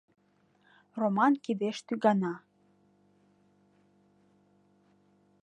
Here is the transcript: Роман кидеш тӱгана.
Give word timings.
Роман 0.99 1.33
кидеш 1.45 1.77
тӱгана. 1.87 2.33